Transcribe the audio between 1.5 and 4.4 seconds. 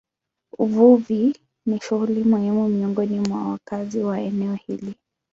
ni shughuli muhimu miongoni mwa wakazi wa